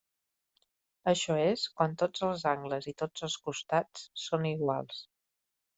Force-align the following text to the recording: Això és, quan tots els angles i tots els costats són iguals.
Això 1.11 1.37
és, 1.41 1.67
quan 1.81 1.93
tots 2.03 2.25
els 2.29 2.47
angles 2.55 2.91
i 2.93 2.97
tots 3.03 3.29
els 3.29 3.39
costats 3.51 4.09
són 4.27 4.53
iguals. 4.57 5.07